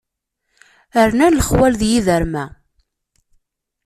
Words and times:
Rnan 1.07 1.37
lexwal 1.39 1.73
d 1.81 1.81
yiderma. 1.89 2.45